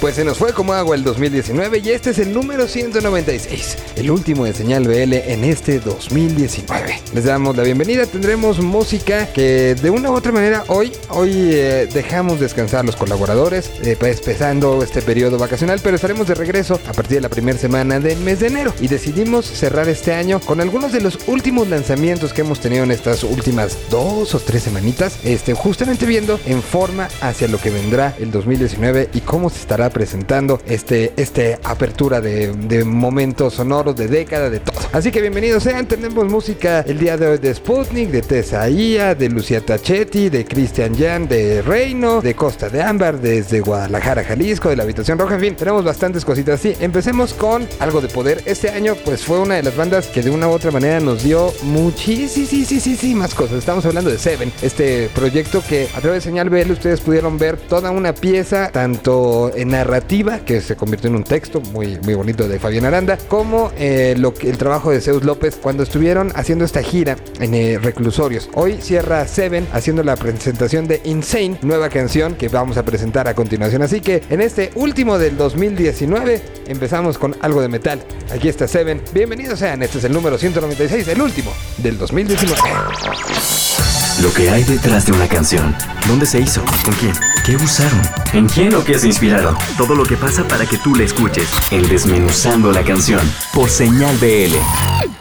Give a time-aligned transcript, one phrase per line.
[0.00, 4.12] Pues se nos fue como agua el 2019 y este es el número 196, el
[4.12, 7.02] último de Señal BL en este 2019.
[7.14, 11.88] Les damos la bienvenida, tendremos música que de una u otra manera hoy, hoy eh,
[11.92, 16.92] dejamos descansar los colaboradores, eh, pues, empezando este periodo vacacional, pero estaremos de regreso a
[16.92, 20.60] partir de la primera semana del mes de enero y decidimos cerrar este año con
[20.60, 25.18] algunos de los últimos lanzamientos que hemos tenido en estas últimas dos o tres semanitas,
[25.24, 29.87] este, justamente viendo en forma hacia lo que vendrá el 2019 y cómo se estará
[29.90, 34.78] presentando este, este apertura de, momentos sonoros, de década, de todo.
[34.92, 39.28] Así que bienvenidos sean, tenemos música el día de hoy de Sputnik, de Tesaía, de
[39.28, 44.76] Lucia Tachetti, de Christian Jan, de Reino, de Costa de Ámbar, desde Guadalajara, Jalisco, de
[44.76, 46.74] la Habitación Roja, en fin, tenemos bastantes cositas así.
[46.80, 48.42] Empecemos con algo de poder.
[48.46, 51.22] Este año pues fue una de las bandas que de una u otra manera nos
[51.22, 53.58] dio muchísimas cosas.
[53.58, 57.56] Estamos hablando de Seven, este proyecto que a través de Señal BL ustedes pudieron ver
[57.56, 62.48] toda una pieza, tanto en narrativa, que se convirtió en un texto muy, muy bonito
[62.48, 66.64] de Fabián Aranda, como eh, lo que, el trabajo de Zeus López cuando estuvieron haciendo
[66.64, 68.50] esta gira en eh, reclusorios.
[68.54, 73.34] Hoy cierra Seven haciendo la presentación de Insane, nueva canción que vamos a presentar a
[73.34, 73.82] continuación.
[73.82, 78.02] Así que en este último del 2019 empezamos con algo de metal.
[78.32, 79.00] Aquí está Seven.
[79.14, 83.87] Bienvenidos sean, este es el número 196, el último del 2019.
[84.22, 85.76] Lo que hay detrás de una canción.
[86.08, 86.64] ¿Dónde se hizo?
[86.84, 87.12] ¿Con quién?
[87.46, 88.00] ¿Qué usaron?
[88.32, 89.56] ¿En quién o qué se inspiraron?
[89.76, 91.48] Todo lo que pasa para que tú la escuches.
[91.70, 93.20] En Desmenuzando la canción.
[93.54, 94.56] Por Señal BL.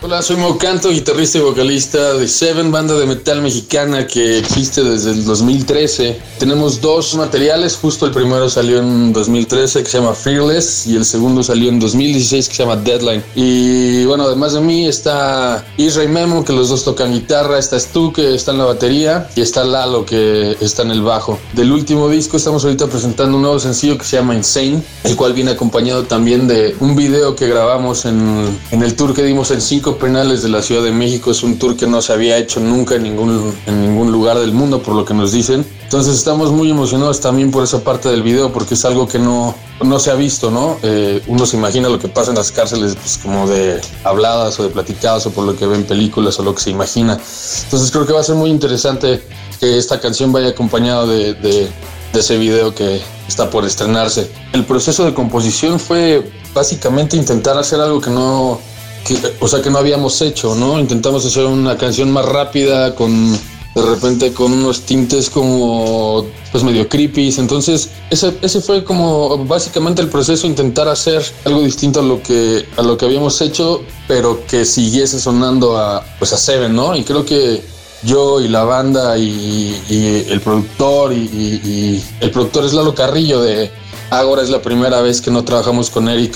[0.07, 5.12] Hola, soy Mocanto, guitarrista y vocalista de Seven, banda de metal mexicana que existe desde
[5.12, 6.18] el 2013.
[6.40, 11.03] Tenemos dos materiales, justo el primero salió en 2013 que se llama Fearless y el
[11.03, 13.22] segundo salió en 2016 que se llama Deadline.
[13.35, 18.13] Y bueno, además de mí está Israel Memo, que los dos tocan guitarra, está Stu,
[18.13, 21.38] que está en la batería, y está Lalo, que está en el bajo.
[21.51, 25.34] Del último disco estamos ahorita presentando un nuevo sencillo que se llama Insane, el cual
[25.34, 29.59] viene acompañado también de un video que grabamos en, en el tour que dimos en
[29.59, 31.31] cinco penales de la Ciudad de México.
[31.31, 34.52] Es un tour que no se había hecho nunca en ningún, en ningún lugar del
[34.52, 35.66] mundo, por lo que nos dicen.
[35.84, 39.56] Entonces estamos muy emocionados también por esa parte del video, porque es algo que no,
[39.81, 40.78] no se ha visto, ¿no?
[40.84, 44.63] Eh, uno se imagina lo que pasa en las cárceles, pues como de habladas o
[44.63, 47.14] de platicadas o por lo que ve en películas o lo que se imagina.
[47.14, 49.22] Entonces creo que va a ser muy interesante
[49.59, 51.69] que esta canción vaya acompañada de, de,
[52.14, 54.29] de ese video que está por estrenarse.
[54.53, 58.59] El proceso de composición fue básicamente intentar hacer algo que no,
[59.07, 60.79] que, o sea, que no habíamos hecho, ¿no?
[60.79, 66.90] Intentamos hacer una canción más rápida, con de repente con unos tintes como pues medio
[66.90, 67.34] creepy.
[67.38, 72.66] Entonces, ese, ese fue como básicamente el proceso, intentar hacer algo distinto a lo que
[72.75, 76.96] a lo que habíamos hecho, pero que siguiese sonando a pues a Seven, ¿no?
[76.96, 77.62] Y creo que
[78.03, 83.72] yo y la banda y, el productor y, y, el productor es Lalo Carrillo de
[84.09, 86.34] Ahora es la primera vez que no trabajamos con Eric,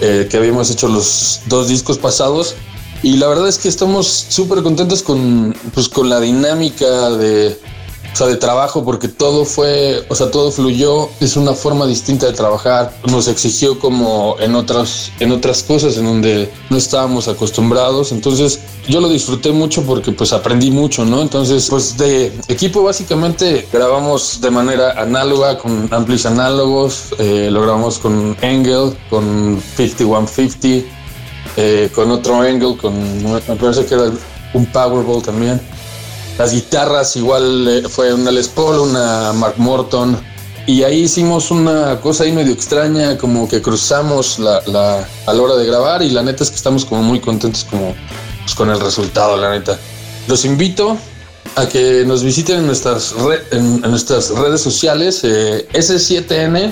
[0.00, 2.54] eh, que habíamos hecho los dos discos pasados.
[3.02, 7.56] Y la verdad es que estamos súper contentos con, pues, con la dinámica de,
[8.18, 12.32] sea, de trabajo, porque todo fue, o sea, todo fluyó, es una forma distinta de
[12.32, 18.60] trabajar, nos exigió como en otras, en otras cosas en donde no estábamos acostumbrados, entonces
[18.88, 21.22] yo lo disfruté mucho porque pues aprendí mucho, ¿no?
[21.22, 27.98] Entonces, pues de equipo básicamente grabamos de manera análoga, con amplis análogos, eh, lo grabamos
[27.98, 30.88] con Engel, con 5150,
[31.56, 34.10] eh, con otro Engel, con, me parece que era
[34.54, 35.60] un Powerball también.
[36.38, 40.16] Las guitarras igual eh, fue una Les Paul, una Mark Morton.
[40.66, 45.42] Y ahí hicimos una cosa ahí medio extraña, como que cruzamos la, la, a la
[45.42, 47.94] hora de grabar y la neta es que estamos como muy contentos como,
[48.42, 49.78] pues, con el resultado, la neta.
[50.28, 50.96] Los invito
[51.56, 53.14] a que nos visiten en nuestras,
[53.50, 56.70] en, en nuestras redes sociales, eh, S7N,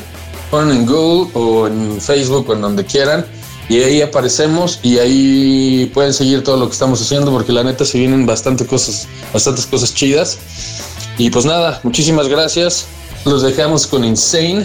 [0.50, 3.24] ponen en Google o en Facebook o en donde quieran.
[3.68, 7.84] Y ahí aparecemos y ahí pueden seguir todo lo que estamos haciendo porque la neta
[7.84, 10.38] se vienen bastante cosas, bastantes cosas chidas.
[11.18, 12.86] Y pues nada, muchísimas gracias.
[13.24, 14.64] Los dejamos con Insane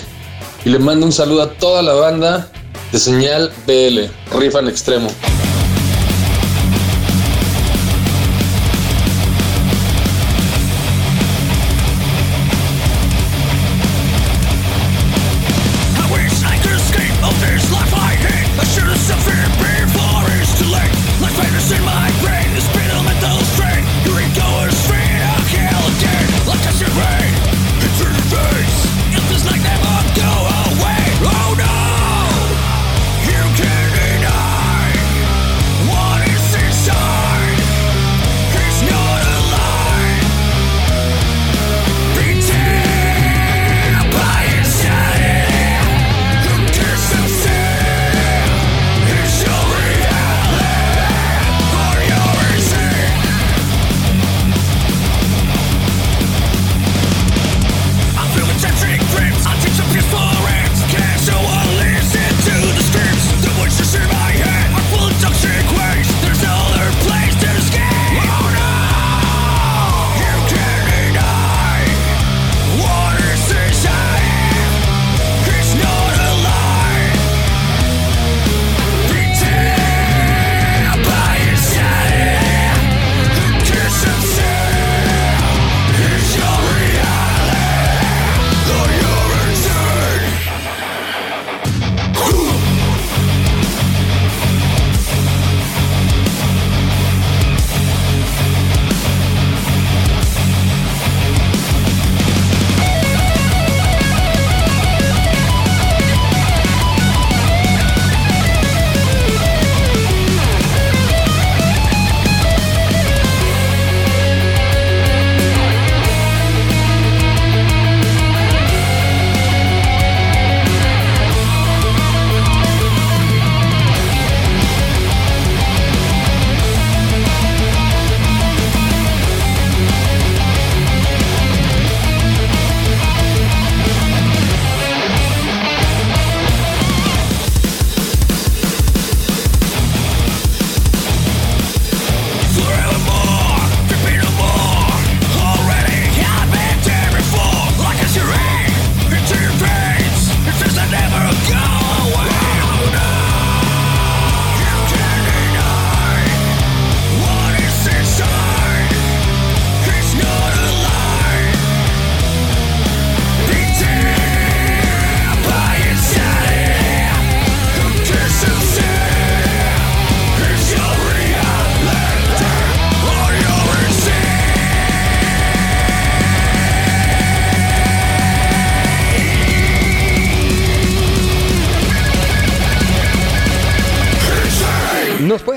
[0.66, 2.52] y le mando un saludo a toda la banda
[2.92, 5.10] de Señal BL, Rifan Extremo.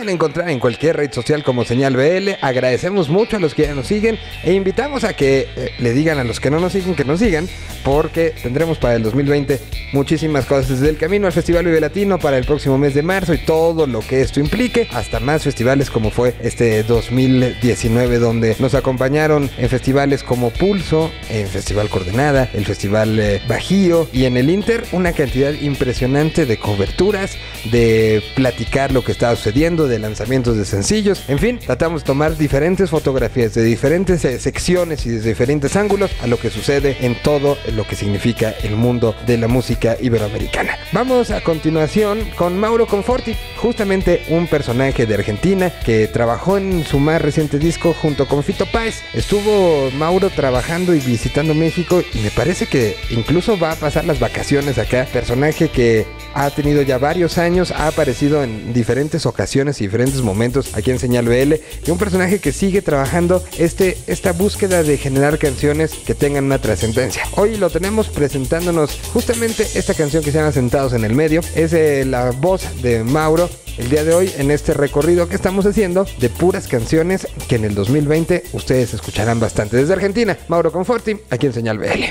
[0.09, 2.31] Encontrar en cualquier red social como Señal BL.
[2.41, 6.19] Agradecemos mucho a los que ya nos siguen e invitamos a que eh, le digan
[6.19, 7.49] a los que no nos siguen que nos sigan
[7.85, 9.61] porque tendremos para el 2020
[9.93, 13.35] muchísimas cosas desde el camino al Festival Vive Latino para el próximo mes de marzo
[13.35, 18.75] y todo lo que esto implique, hasta más festivales como fue este 2019 donde nos
[18.75, 24.51] acompañaron en festivales como Pulso, en Festival Coordenada, el Festival eh, Bajío y en el
[24.51, 27.37] Inter una cantidad impresionante de coberturas,
[27.71, 32.37] de platicar lo que estaba sucediendo, de lanzamientos de sencillos, en fin, tratamos de tomar
[32.37, 37.15] diferentes fotografías de diferentes eh, secciones y de diferentes ángulos a lo que sucede en
[37.23, 40.79] todo lo que significa el mundo de la música iberoamericana.
[40.93, 46.99] Vamos a continuación con Mauro Conforti, justamente un personaje de Argentina que trabajó en su
[46.99, 49.03] más reciente disco junto con Fito Páez.
[49.13, 54.21] Estuvo Mauro trabajando y visitando México y me parece que incluso va a pasar las
[54.21, 55.07] vacaciones acá.
[55.13, 60.75] Personaje que ha tenido ya varios años, ha aparecido en diferentes ocasiones y diferentes momentos
[60.75, 61.55] aquí en Señal BL
[61.87, 66.59] y un personaje que sigue trabajando este, esta búsqueda de generar canciones que tengan una
[66.59, 67.23] trascendencia.
[67.37, 71.41] Hoy lo tenemos presentándonos justamente esta canción que se llama Sentados en el Medio.
[71.55, 73.49] Es eh, la voz de Mauro
[73.79, 77.65] el día de hoy en este recorrido que estamos haciendo de puras canciones que en
[77.65, 79.77] el 2020 ustedes escucharán bastante.
[79.77, 82.05] Desde Argentina, Mauro Conforti, aquí en Señal BL.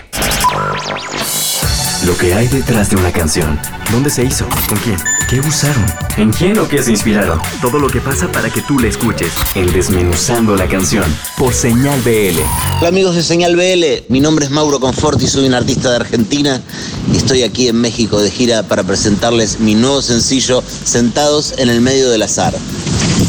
[2.06, 3.58] Lo que hay detrás de una canción.
[3.90, 4.46] ¿Dónde se hizo?
[4.68, 4.98] ¿Con quién?
[5.30, 5.86] ¿Qué usaron?
[6.18, 7.40] ¿En quién o qué se inspiraron?
[7.62, 9.32] Todo lo que pasa para que tú la escuches.
[9.56, 11.06] En Desmenuzando la canción.
[11.38, 12.42] Por Señal BL.
[12.80, 16.62] Hola amigos de Señal BL, mi nombre es Mauro Conforti, soy un artista de Argentina
[17.14, 21.80] y estoy aquí en México de gira para presentarles mi nuevo sencillo Sentados en el
[21.80, 22.54] medio del azar.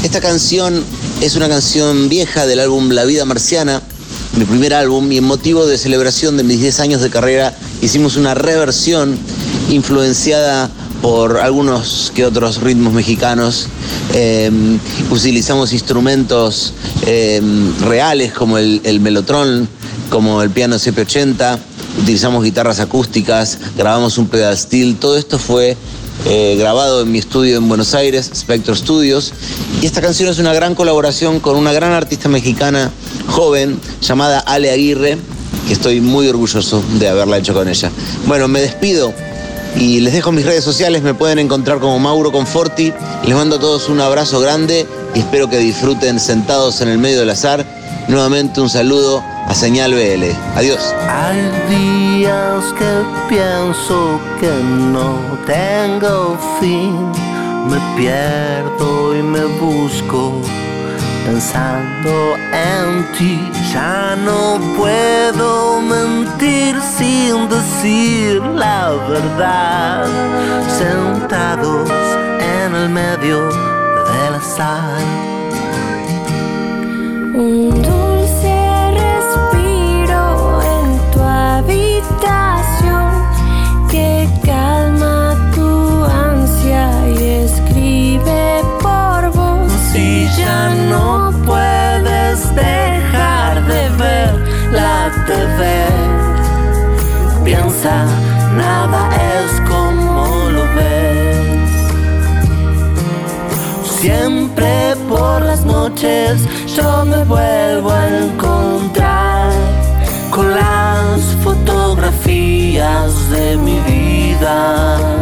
[0.03, 0.83] Esta canción
[1.21, 3.83] es una canción vieja del álbum La vida marciana,
[4.37, 8.17] mi primer álbum y en motivo de celebración de mis 10 años de carrera hicimos
[8.17, 9.17] una reversión
[9.71, 10.71] influenciada
[11.03, 13.67] por algunos que otros ritmos mexicanos.
[14.15, 14.51] Eh,
[15.11, 16.73] utilizamos instrumentos
[17.07, 17.43] eh,
[17.81, 19.69] reales como el, el melotrón,
[20.09, 21.59] como el piano CP80,
[22.01, 25.77] utilizamos guitarras acústicas, grabamos un pedal steel, todo esto fue
[26.27, 29.35] eh, grabado en mi estudio en Buenos Aires, Spectro Studios.
[29.83, 32.91] Y esta canción es una gran colaboración con una gran artista mexicana
[33.27, 35.19] joven llamada Ale Aguirre,
[35.73, 37.91] estoy muy orgulloso de haberla hecho con ella.
[38.27, 39.13] Bueno, me despido
[39.77, 42.93] y les dejo mis redes sociales, me pueden encontrar como Mauro Conforti.
[43.25, 47.21] Les mando a todos un abrazo grande y espero que disfruten sentados en el medio
[47.21, 47.65] del azar.
[48.09, 50.25] Nuevamente un saludo a Señal BL.
[50.57, 50.81] Adiós.
[51.09, 54.51] Hay días que pienso que
[54.93, 57.11] no tengo fin,
[57.69, 60.41] me pierdo y me busco
[61.25, 63.51] pensando en ti.
[63.73, 70.07] Ya no puedo mentir sin decir la verdad,
[70.79, 71.91] sentados
[72.57, 75.01] en el medio del azar.
[77.35, 77.84] Un dulce
[90.37, 94.33] ya no puedes dejar de ver
[94.73, 95.87] la TV,
[97.45, 98.05] piensa,
[98.57, 101.71] nada es como lo ves.
[104.01, 106.43] Siempre por las noches
[106.77, 109.53] yo me vuelvo a encontrar
[110.31, 115.14] con las fotografías de mi vida.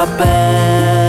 [0.00, 0.99] Papel.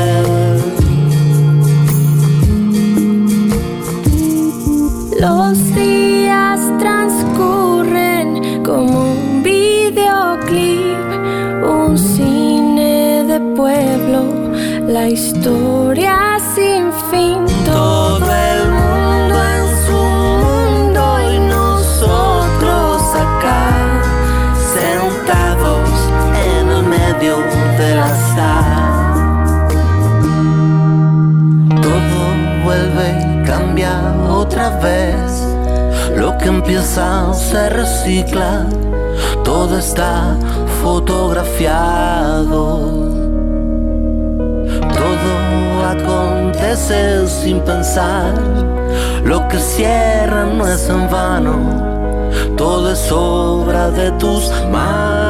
[36.41, 38.65] Que empieza se recicla,
[39.43, 40.35] todo está
[40.81, 43.11] fotografiado.
[44.99, 45.33] Todo
[45.87, 48.33] acontece sin pensar.
[49.23, 51.57] Lo que cierra no es en vano.
[52.57, 55.21] Todo es obra de tus manos.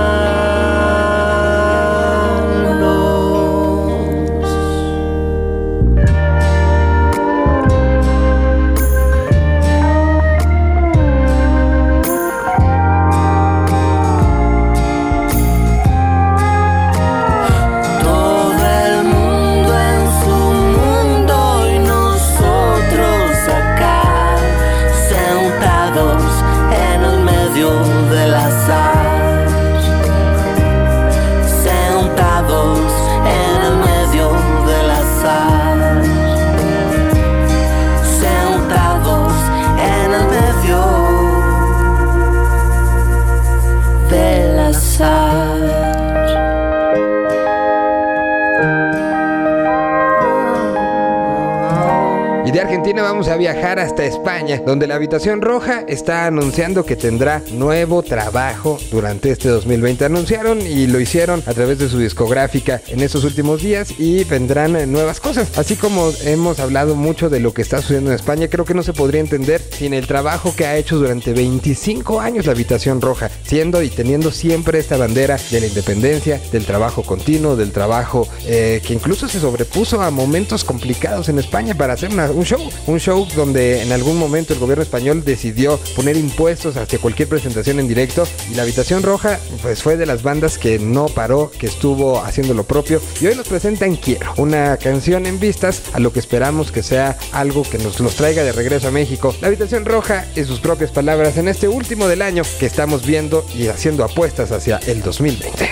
[52.51, 57.41] De Argentina vamos a viajar hasta España, donde la Habitación Roja está anunciando que tendrá
[57.53, 60.03] nuevo trabajo durante este 2020.
[60.03, 64.91] Anunciaron y lo hicieron a través de su discográfica en estos últimos días y vendrán
[64.91, 65.57] nuevas cosas.
[65.57, 68.83] Así como hemos hablado mucho de lo que está sucediendo en España, creo que no
[68.83, 73.31] se podría entender sin el trabajo que ha hecho durante 25 años la Habitación Roja,
[73.43, 78.81] siendo y teniendo siempre esta bandera de la independencia, del trabajo continuo, del trabajo eh,
[78.85, 82.11] que incluso se sobrepuso a momentos complicados en España para hacer
[82.41, 82.69] un show.
[82.87, 87.79] Un show donde en algún momento el gobierno español decidió poner impuestos hacia cualquier presentación
[87.79, 91.67] en directo y la Habitación Roja pues fue de las bandas que no paró, que
[91.67, 96.11] estuvo haciendo lo propio y hoy nos presentan Quiero, una canción en vistas a lo
[96.11, 99.35] que esperamos que sea algo que nos los traiga de regreso a México.
[99.41, 103.45] La Habitación Roja, en sus propias palabras, en este último del año que estamos viendo
[103.55, 105.69] y haciendo apuestas hacia el 2020.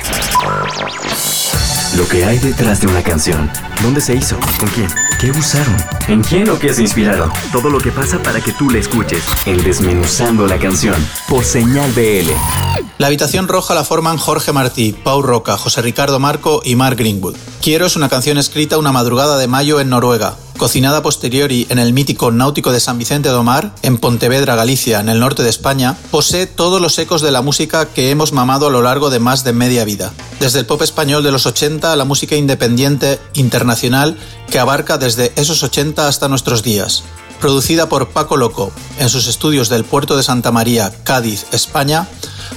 [1.99, 3.51] Lo que hay detrás de una canción.
[3.83, 4.39] ¿Dónde se hizo?
[4.57, 4.87] ¿Con quién?
[5.19, 5.75] ¿Qué usaron?
[6.07, 7.29] ¿En quién o qué se inspiraron?
[7.51, 9.21] Todo lo que pasa para que tú la escuches.
[9.45, 10.95] En Desmenuzando la canción.
[11.27, 12.31] Por Señal BL.
[12.99, 17.35] La habitación roja la forman Jorge Martí, Pau Roca, José Ricardo Marco y Mark Greenwood.
[17.61, 21.93] Quiero es una canción escrita una madrugada de mayo en Noruega, cocinada posteriori en el
[21.93, 25.97] mítico náutico de San Vicente de Omar, en Pontevedra, Galicia, en el norte de España,
[26.11, 29.43] posee todos los ecos de la música que hemos mamado a lo largo de más
[29.43, 30.11] de media vida.
[30.39, 34.17] Desde el pop español de los 80 a la música independiente internacional
[34.51, 37.03] que abarca desde esos 80 hasta nuestros días.
[37.39, 42.07] Producida por Paco Loco en sus estudios del puerto de Santa María, Cádiz, España,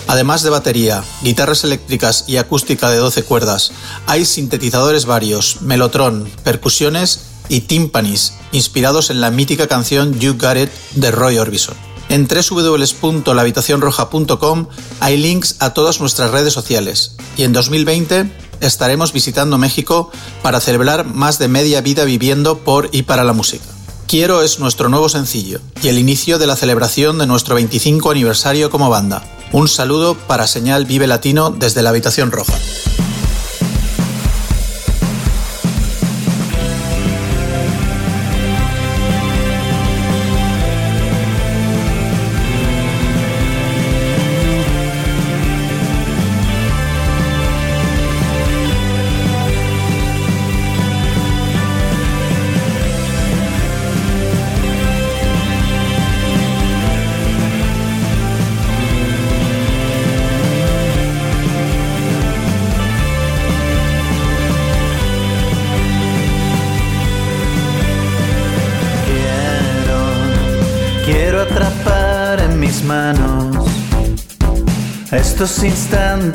[0.09, 3.73] Además de batería, guitarras eléctricas y acústica de 12 cuerdas,
[4.07, 10.71] hay sintetizadores varios, melotron, percusiones y tímpanis, inspirados en la mítica canción You Got It
[10.95, 11.75] de Roy Orbison.
[12.09, 14.69] En www.lahabitacionroja.com
[15.01, 20.11] hay links a todas nuestras redes sociales y en 2020 estaremos visitando México
[20.43, 23.67] para celebrar más de media vida viviendo por y para la música.
[24.07, 28.71] Quiero es nuestro nuevo sencillo y el inicio de la celebración de nuestro 25 aniversario
[28.71, 29.25] como banda.
[29.53, 32.55] Un saludo para Señal Vive Latino desde la Habitación Roja.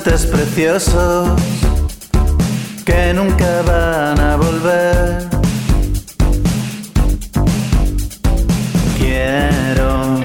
[0.03, 1.29] Preciosos
[2.85, 5.27] que nunca van a volver.
[8.97, 10.21] Quiero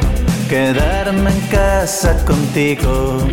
[0.49, 3.26] quedarme en casa contigo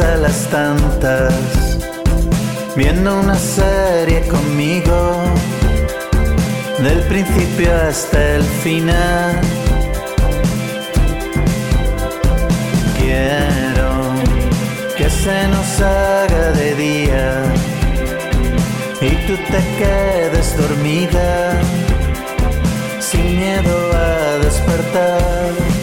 [0.00, 1.78] a las tantas,
[2.74, 5.22] viendo una serie conmigo,
[6.82, 9.40] del principio hasta el final.
[12.98, 14.14] Quiero
[14.96, 17.42] que se nos haga de día
[19.00, 21.60] y tú te quedes dormida,
[23.00, 25.73] sin miedo a despertar.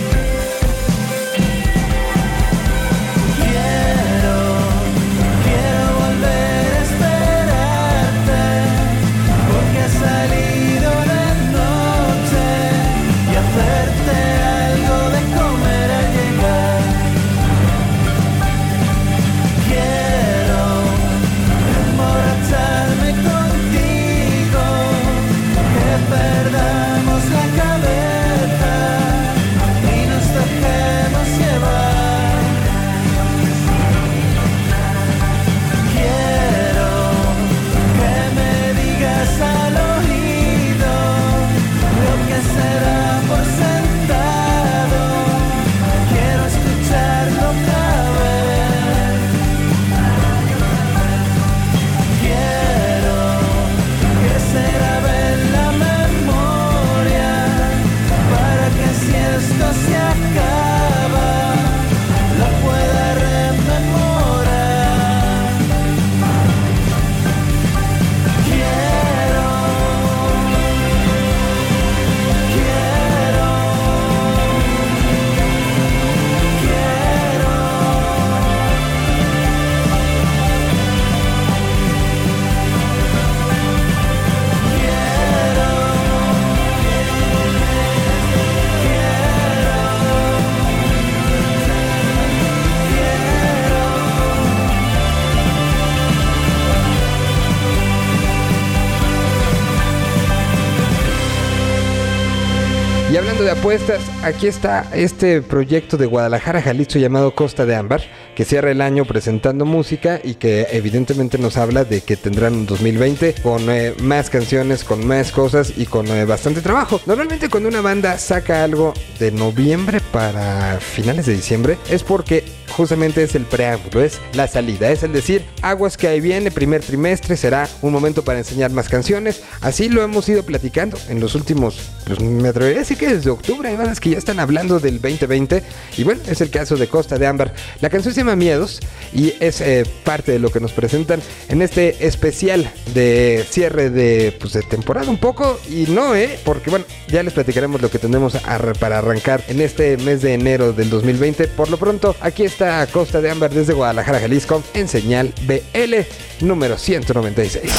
[103.71, 104.00] De apuestas,
[104.31, 108.01] aquí está este proyecto de Guadalajara, Jalisco llamado Costa de Ámbar,
[108.35, 112.65] que cierra el año presentando música y que evidentemente nos habla de que tendrán un
[112.65, 117.01] 2020 con eh, más canciones, con más cosas y con eh, bastante trabajo.
[117.05, 123.23] Normalmente cuando una banda saca algo de noviembre para finales de diciembre es porque justamente
[123.23, 127.37] es el preámbulo, es la salida, es el decir, aguas que ahí viene, primer trimestre
[127.37, 129.43] será un momento para enseñar más canciones.
[129.61, 133.29] Así lo hemos ido platicando en los últimos, pues me atrevería a decir que desde
[133.29, 135.63] octubre hay bandas que ya están hablando del 2020
[135.97, 137.53] y bueno, es el caso de Costa de Ámbar.
[137.81, 138.79] La canción se llama Miedos
[139.13, 144.35] y es eh, parte de lo que nos presentan en este especial de cierre de,
[144.39, 146.39] pues, de temporada un poco y no, ¿eh?
[146.45, 148.37] Porque bueno, ya les platicaremos lo que tenemos
[148.79, 151.47] para arrancar en este mes de enero del 2020.
[151.49, 156.77] Por lo pronto, aquí está Costa de Ámbar desde Guadalajara, Jalisco, en señal BL número
[156.77, 157.71] 196.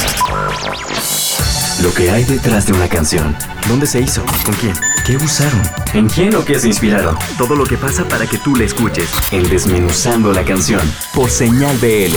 [1.81, 3.35] Lo que hay detrás de una canción.
[3.67, 4.23] ¿Dónde se hizo?
[4.45, 4.73] ¿Con quién?
[5.05, 5.61] ¿Qué usaron?
[5.93, 7.17] ¿En quién o qué se inspiraron?
[7.37, 9.09] Todo lo que pasa para que tú la escuches.
[9.31, 10.81] En Desmenuzando la canción.
[11.15, 12.15] Por señal BL.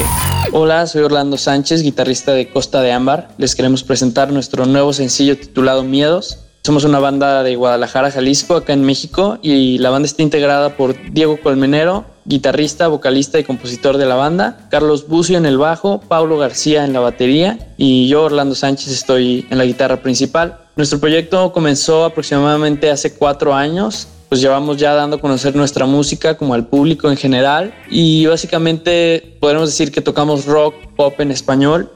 [0.52, 3.28] Hola, soy Orlando Sánchez, guitarrista de Costa de Ámbar.
[3.38, 6.40] Les queremos presentar nuestro nuevo sencillo titulado Miedos.
[6.62, 10.94] Somos una banda de Guadalajara, Jalisco, acá en México, y la banda está integrada por
[11.12, 16.38] Diego Colmenero, guitarrista, vocalista y compositor de la banda, Carlos Bucio en el bajo, Paulo
[16.38, 20.58] García en la batería y yo, Orlando Sánchez, estoy en la guitarra principal.
[20.76, 24.08] Nuestro proyecto comenzó aproximadamente hace cuatro años.
[24.28, 29.38] Pues llevamos ya dando a conocer nuestra música como al público en general y básicamente
[29.40, 31.92] podemos decir que tocamos rock, pop en español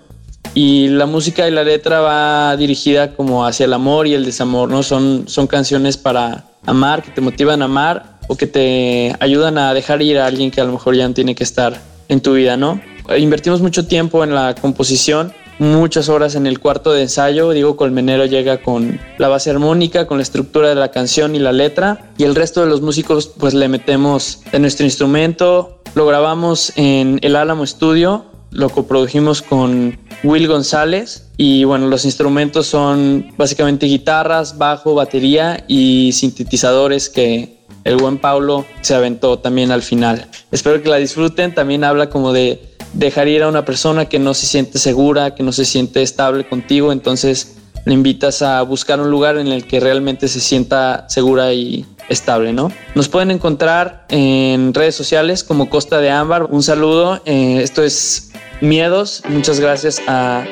[0.54, 4.70] y la música y la letra va dirigida como hacia el amor y el desamor,
[4.70, 4.84] ¿no?
[4.84, 9.74] Son, son canciones para amar, que te motivan a amar o que te ayudan a
[9.74, 12.34] dejar ir a alguien que a lo mejor ya no tiene que estar en tu
[12.34, 12.80] vida, ¿no?
[13.18, 17.50] Invertimos mucho tiempo en la composición, muchas horas en el cuarto de ensayo.
[17.50, 21.50] Diego Colmenero llega con la base armónica, con la estructura de la canción y la
[21.50, 25.82] letra, y el resto de los músicos pues le metemos de nuestro instrumento.
[25.96, 32.68] Lo grabamos en el Álamo Studio, lo coprodujimos con Will González y bueno, los instrumentos
[32.68, 39.82] son básicamente guitarras, bajo, batería y sintetizadores que el buen Paulo se aventó también al
[39.82, 40.28] final.
[40.50, 42.60] Espero que la disfruten, también habla como de
[42.92, 46.48] dejar ir a una persona que no se siente segura, que no se siente estable
[46.48, 51.52] contigo, entonces le invitas a buscar un lugar en el que realmente se sienta segura
[51.52, 52.70] y estable, ¿no?
[52.94, 56.44] Nos pueden encontrar en redes sociales como Costa de Ámbar.
[56.44, 59.22] Un saludo, eh, esto es Miedos.
[59.28, 60.44] Muchas gracias a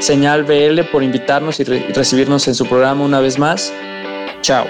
[0.00, 3.72] Señal BL por invitarnos y recibirnos en su programa una vez más.
[4.42, 4.66] Chao.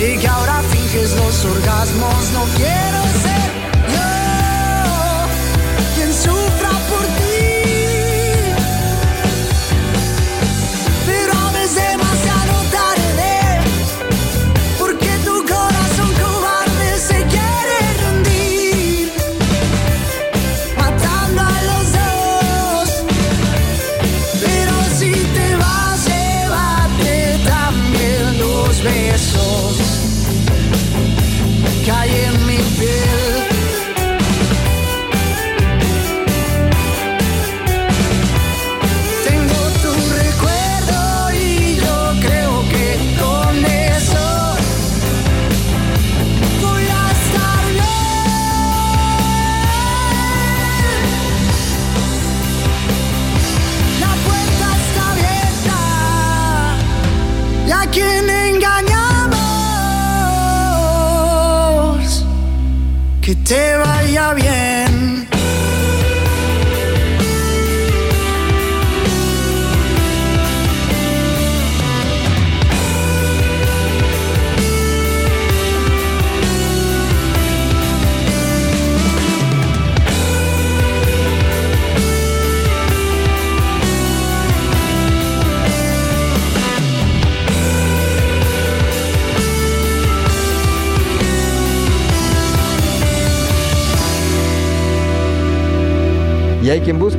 [0.00, 2.32] Y que ahora finges los orgasmos.
[2.32, 2.97] No quiero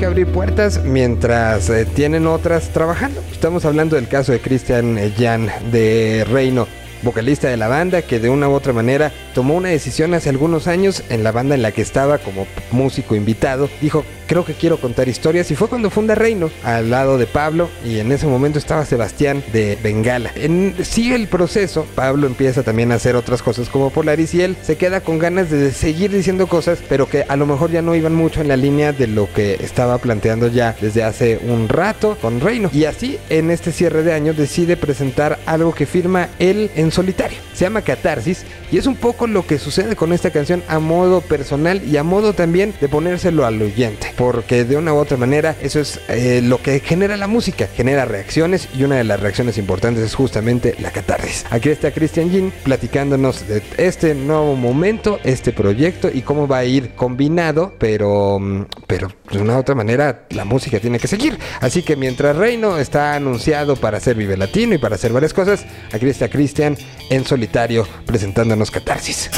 [0.09, 3.21] abrir puertas mientras eh, tienen otras trabajando.
[3.31, 6.67] Estamos hablando del caso de Christian eh, Jan de Reino,
[7.03, 10.67] vocalista de la banda que de una u otra manera tomó una decisión hace algunos
[10.67, 13.69] años en la banda en la que estaba como músico invitado.
[13.81, 17.67] Dijo, creo que quiero contar historias y fue cuando funda Reino al lado de Pablo
[17.83, 20.31] y en ese momento estaba Sebastián de Bengala.
[20.35, 24.55] En, sigue el proceso, Pablo empieza también a hacer otras cosas como Polaris y él
[24.61, 27.95] se queda con ganas de seguir diciendo cosas pero que a lo mejor ya no
[27.95, 32.15] iban mucho en la línea de lo que estaba planteando ya desde hace un rato
[32.21, 32.69] con Reino.
[32.71, 37.39] Y así en este cierre de año decide presentar algo que firma él en solitario.
[37.55, 41.21] Se llama Catarsis y es un poco lo que sucede con esta canción a modo
[41.21, 44.13] personal y a modo también de ponérselo al oyente.
[44.19, 48.03] Porque de una u otra manera eso es eh, lo que genera la música, genera
[48.03, 51.45] reacciones y una de las reacciones importantes es justamente la catarsis.
[51.49, 56.65] Aquí está Christian Jean platicándonos de este nuevo momento, este proyecto y cómo va a
[56.65, 61.39] ir combinado, pero, mm, pero de una u otra manera la música tiene que seguir.
[61.61, 65.65] Así que mientras Reino está anunciado para hacer Vive Latino y para hacer varias cosas,
[65.93, 66.77] aquí está Christian
[67.09, 69.29] en solitario presentándonos Catarsis.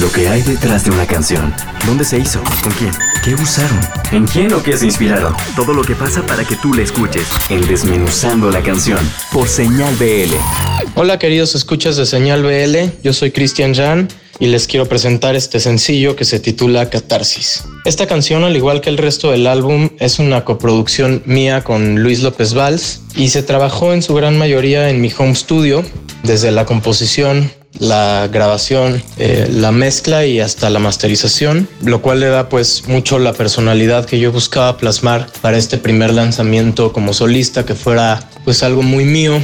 [0.00, 1.54] Lo que hay detrás de una canción.
[1.86, 2.42] ¿Dónde se hizo?
[2.62, 2.90] ¿Con quién?
[3.22, 3.80] ¿Qué usaron?
[4.10, 5.34] ¿En quién o qué se inspiraron?
[5.54, 7.28] Todo lo que pasa para que tú la escuches.
[7.48, 8.98] En Desmenuzando la canción.
[9.32, 10.34] Por Señal BL.
[10.96, 14.08] Hola queridos escuchas de Señal BL, yo soy Cristian Jan
[14.40, 17.64] y les quiero presentar este sencillo que se titula Catarsis.
[17.84, 22.22] Esta canción, al igual que el resto del álbum, es una coproducción mía con Luis
[22.22, 25.84] López Valls y se trabajó en su gran mayoría en mi home studio,
[26.24, 32.26] desde la composición, la grabación, eh, la mezcla y hasta la masterización, lo cual le
[32.26, 37.64] da pues mucho la personalidad que yo buscaba plasmar para este primer lanzamiento como solista,
[37.64, 39.40] que fuera pues algo muy mío,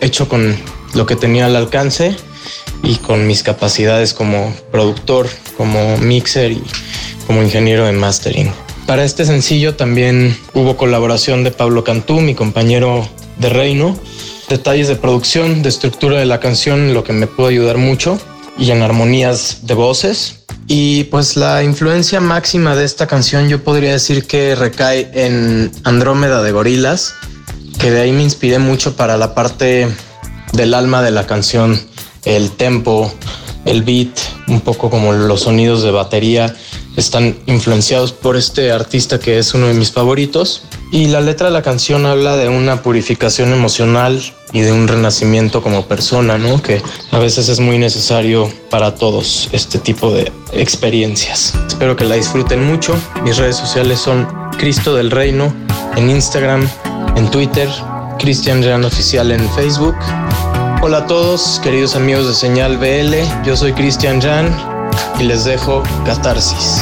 [0.00, 0.56] hecho con
[0.94, 2.16] lo que tenía al alcance
[2.82, 6.62] y con mis capacidades como productor, como mixer y
[7.26, 8.50] como ingeniero de mastering.
[8.86, 13.98] Para este sencillo también hubo colaboración de Pablo Cantú, mi compañero de Reino,
[14.48, 18.18] detalles de producción, de estructura de la canción, lo que me pudo ayudar mucho,
[18.58, 20.44] y en armonías de voces.
[20.66, 26.42] Y pues la influencia máxima de esta canción yo podría decir que recae en Andrómeda
[26.42, 27.14] de Gorilas,
[27.78, 29.88] que de ahí me inspiré mucho para la parte
[30.52, 31.80] del alma de la canción,
[32.24, 33.12] el tempo,
[33.64, 36.54] el beat, un poco como los sonidos de batería
[36.96, 40.62] están influenciados por este artista que es uno de mis favoritos.
[40.90, 45.62] Y la letra de la canción habla de una purificación emocional y de un renacimiento
[45.62, 46.62] como persona, ¿no?
[46.62, 46.80] Que
[47.10, 51.54] a veces es muy necesario para todos este tipo de experiencias.
[51.66, 52.94] Espero que la disfruten mucho.
[53.24, 54.28] Mis redes sociales son
[54.58, 55.52] Cristo del Reino
[55.96, 56.68] en Instagram,
[57.16, 57.68] en Twitter,
[58.20, 59.96] Cristian Rean Oficial en Facebook.
[60.80, 63.14] Hola a todos, queridos amigos de Señal BL.
[63.44, 64.54] Yo soy Cristian Jan
[65.18, 66.80] y les dejo Catarsis.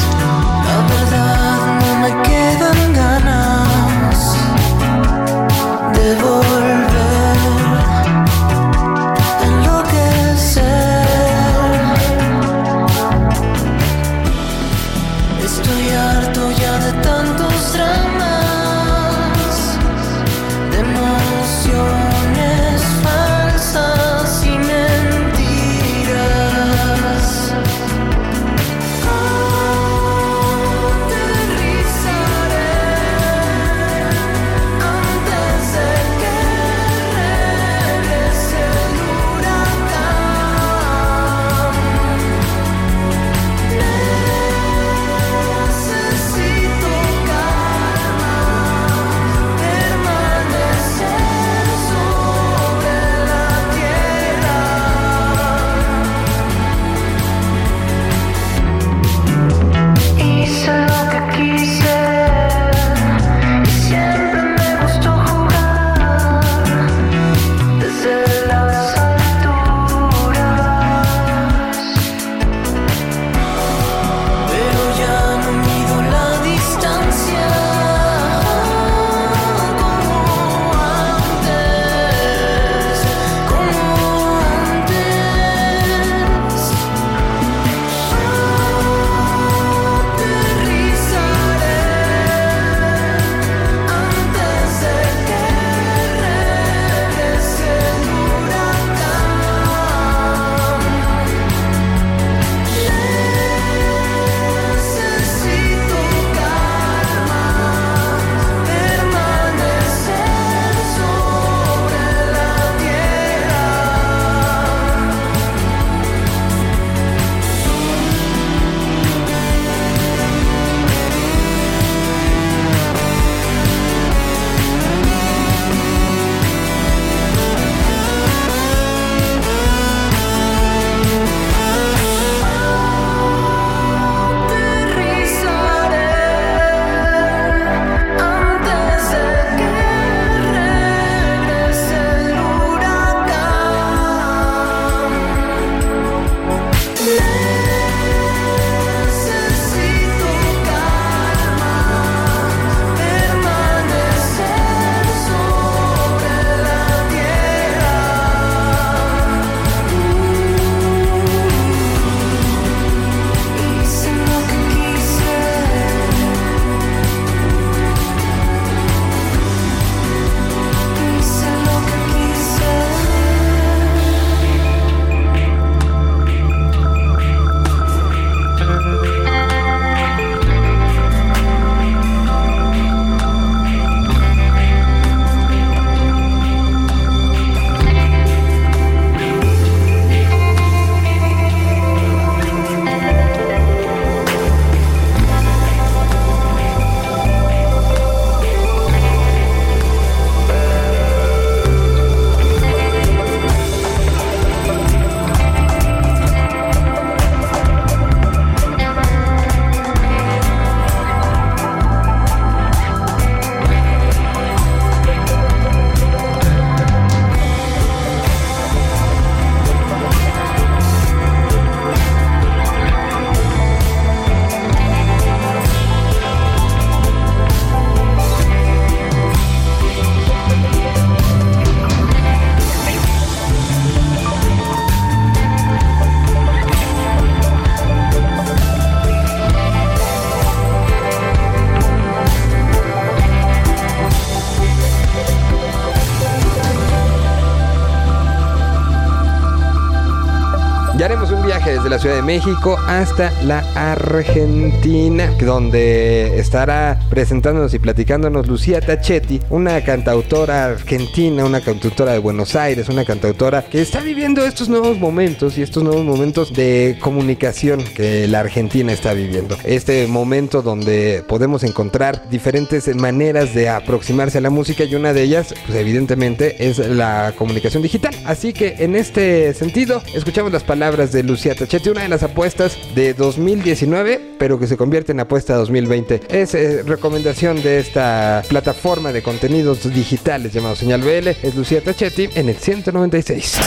[251.93, 259.79] La Ciudad de México hasta la Argentina, donde estará presentándonos y platicándonos Lucía Tachetti, una
[259.83, 265.55] cantautora argentina, una cantautora de Buenos Aires, una cantautora que está viviendo estos nuevos momentos
[265.59, 269.55] y estos nuevos momentos de comunicación que la Argentina está viviendo.
[269.63, 275.21] Este momento donde podemos encontrar diferentes maneras de aproximarse a la música y una de
[275.21, 278.15] ellas, pues evidentemente, es la comunicación digital.
[278.25, 282.77] Así que en este sentido, escuchamos las palabras de Lucía Tachetti, una de las apuestas
[282.95, 286.21] de 2019, pero que se convierte en apuesta 2020.
[286.29, 292.29] Es eh, recomendación de esta plataforma de contenidos digitales llamado Señal BL, es Lucía Tachetti
[292.35, 293.59] en el 196.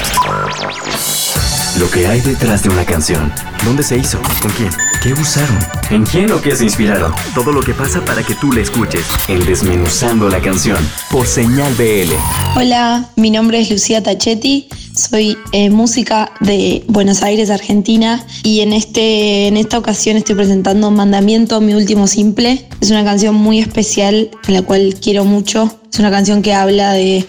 [1.78, 3.32] Lo que hay detrás de una canción.
[3.64, 4.18] ¿Dónde se hizo?
[4.40, 4.95] ¿Con quién?
[5.06, 5.58] ¿Qué usaron?
[5.90, 7.12] ¿En quién o qué se inspiraron?
[7.32, 9.06] Todo lo que pasa para que tú la escuches.
[9.28, 10.78] En Desmenuzando la canción.
[11.12, 12.12] Por Señal BL.
[12.56, 18.72] Hola, mi nombre es Lucía Tachetti, soy eh, música de Buenos Aires, Argentina, y en,
[18.72, 22.66] este, en esta ocasión estoy presentando Mandamiento, mi último simple.
[22.80, 25.72] Es una canción muy especial, en la cual quiero mucho.
[25.92, 27.24] Es una canción que habla de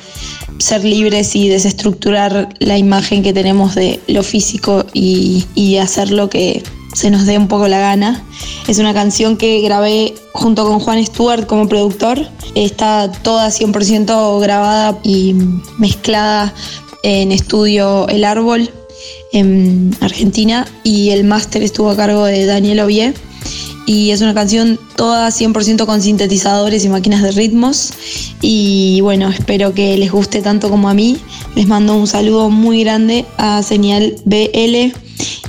[0.58, 6.28] ser libres y desestructurar la imagen que tenemos de lo físico y, y hacer lo
[6.28, 6.64] que
[6.98, 8.24] se nos dé un poco la gana.
[8.68, 12.28] Es una canción que grabé junto con Juan Stewart como productor.
[12.56, 15.36] Está toda 100% grabada y
[15.78, 16.52] mezclada
[17.04, 18.72] en estudio El Árbol
[19.32, 23.14] en Argentina y el máster estuvo a cargo de Daniel Ovie
[23.86, 27.94] y es una canción toda 100% con sintetizadores y máquinas de ritmos
[28.42, 31.18] y bueno, espero que les guste tanto como a mí.
[31.54, 35.07] Les mando un saludo muy grande a Señal BL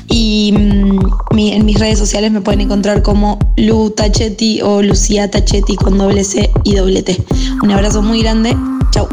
[0.09, 5.77] y mm, en mis redes sociales me pueden encontrar como Lu Tachetti o Lucía Tachetti
[5.77, 7.17] con doble C y doble T.
[7.63, 8.57] Un abrazo muy grande.
[8.91, 9.09] Chau.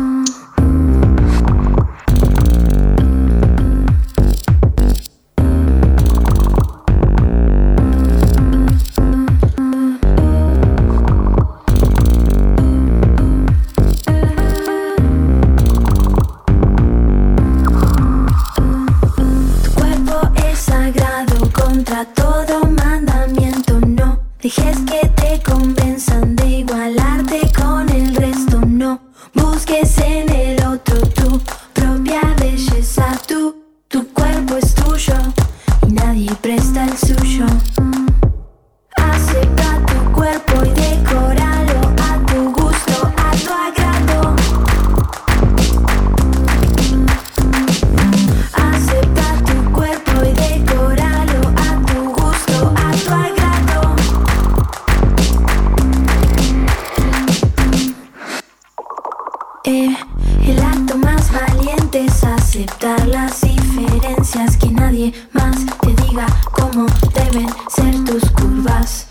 [59.68, 59.98] Eh,
[60.46, 66.86] el acto más valiente es aceptar las diferencias, que nadie más te diga cómo
[67.16, 69.08] deben ser tus curvas.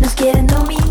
[0.00, 0.85] Nos quieren dominar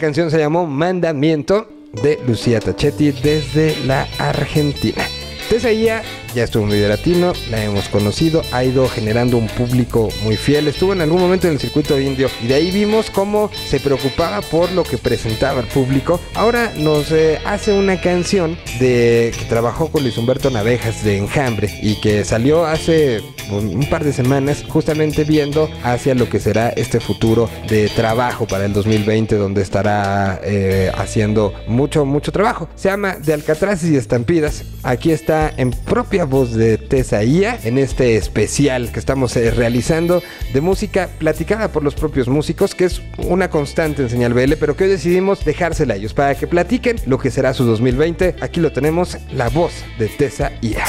[0.00, 1.68] canción se llamó Mandamiento
[2.02, 5.04] de Lucía Tachetti desde la Argentina.
[5.50, 6.02] Desde ella
[6.34, 10.68] ya estuvo en Video Latino, la hemos conocido, ha ido generando un público muy fiel,
[10.68, 14.40] estuvo en algún momento en el circuito indio y de ahí vimos cómo se preocupaba
[14.42, 16.20] por lo que presentaba al público.
[16.34, 21.68] Ahora nos eh, hace una canción de que trabajó con Luis Humberto Navejas de Enjambre
[21.82, 23.20] y que salió hace
[23.52, 28.66] un, par de semanas justamente viendo hacia lo que será este futuro de trabajo para
[28.66, 34.64] el 2020 donde estará eh, haciendo mucho mucho trabajo se llama de Alcatraces y Estampidas
[34.82, 40.22] aquí está en propia voz de Tesaía en este especial que estamos eh, realizando
[40.52, 44.76] de música platicada por los propios músicos, que es una constante en Señal BL, pero
[44.76, 48.36] que hoy decidimos dejársela a ellos para que platiquen lo que será su 2020.
[48.40, 50.84] Aquí lo tenemos, la voz de Tesaía.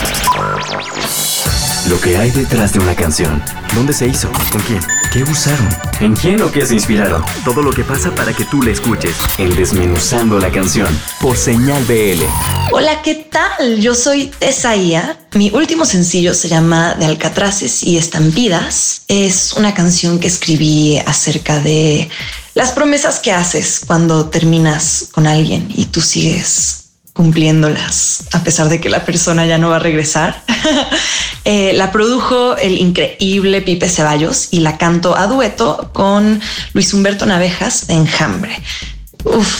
[1.89, 3.41] Lo que hay detrás de una canción.
[3.73, 4.31] ¿Dónde se hizo?
[4.51, 4.79] ¿Con quién?
[5.11, 5.67] ¿Qué usaron?
[5.99, 7.23] ¿En quién o qué se inspiraron?
[7.43, 9.15] Todo lo que pasa para que tú la escuches.
[9.39, 10.87] En Desmenuzando la canción.
[11.19, 12.23] Por Señal BL.
[12.71, 13.79] Hola, ¿qué tal?
[13.79, 15.17] Yo soy Tesaía.
[15.33, 19.01] Mi último sencillo se llama De Alcatraces y Estampidas.
[19.07, 22.09] Es una canción que escribí acerca de
[22.53, 26.80] las promesas que haces cuando terminas con alguien y tú sigues
[27.13, 30.43] cumpliéndolas a pesar de que la persona ya no va a regresar.
[31.43, 36.39] Eh, la produjo el increíble Pipe Ceballos y la canto a dueto con
[36.73, 38.61] Luis Humberto Navejas de Enjambre.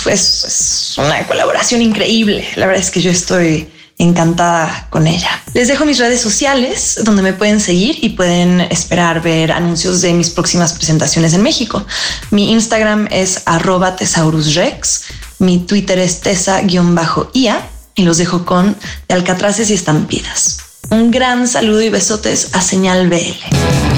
[0.05, 2.47] Es, es una colaboración increíble.
[2.55, 3.67] La verdad es que yo estoy
[4.01, 5.29] encantada con ella.
[5.53, 10.13] Les dejo mis redes sociales donde me pueden seguir y pueden esperar ver anuncios de
[10.13, 11.85] mis próximas presentaciones en México.
[12.31, 15.03] Mi Instagram es arroba tesaurusrex,
[15.41, 18.77] mi Twitter es tesa-ia y los dejo con
[19.07, 20.59] de alcatraces y estampidas.
[20.91, 23.90] Un gran saludo y besotes a Señal BL.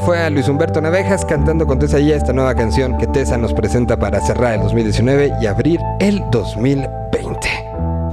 [0.00, 3.98] Fue a Luis Humberto Navejas cantando con Tessa esta nueva canción que Tessa nos presenta
[3.98, 7.64] para cerrar el 2019 y abrir el 2020.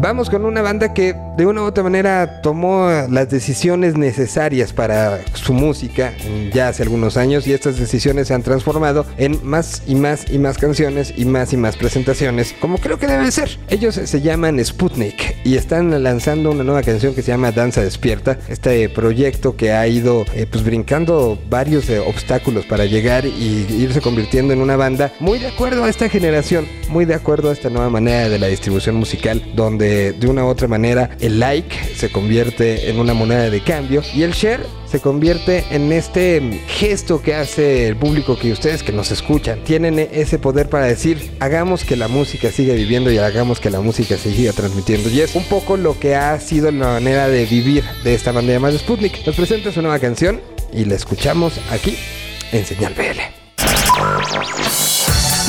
[0.01, 5.19] Vamos con una banda que de una u otra manera tomó las decisiones necesarias para
[5.34, 6.11] su música
[6.51, 10.39] ya hace algunos años y estas decisiones se han transformado en más y más y
[10.39, 13.59] más canciones y más y más presentaciones, como creo que debe ser.
[13.69, 18.38] Ellos se llaman Sputnik y están lanzando una nueva canción que se llama Danza Despierta,
[18.50, 24.02] este proyecto que ha ido eh, pues brincando varios eh, obstáculos para llegar y irse
[24.02, 27.70] convirtiendo en una banda muy de acuerdo a esta generación, muy de acuerdo a esta
[27.70, 32.12] nueva manera de la distribución musical, donde de una u otra manera el like se
[32.12, 37.34] convierte en una moneda de cambio y el share se convierte en este gesto que
[37.34, 39.64] hace el público que ustedes que nos escuchan.
[39.64, 43.80] Tienen ese poder para decir hagamos que la música siga viviendo y hagamos que la
[43.80, 45.10] música siga transmitiendo.
[45.10, 48.52] Y es un poco lo que ha sido la manera de vivir de esta banda
[48.52, 49.26] llamada Sputnik.
[49.26, 50.42] Nos presenta su nueva canción
[50.74, 51.98] y la escuchamos aquí
[52.52, 53.22] en Señal BL